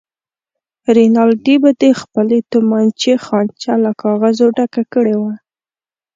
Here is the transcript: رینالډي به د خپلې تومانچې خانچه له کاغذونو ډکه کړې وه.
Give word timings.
رینالډي 0.95 1.55
به 1.63 1.71
د 1.81 1.83
خپلې 2.01 2.37
تومانچې 2.51 3.13
خانچه 3.25 3.73
له 3.83 3.91
کاغذونو 4.01 4.53
ډکه 4.57 4.83
کړې 4.93 5.15
وه. 5.21 5.33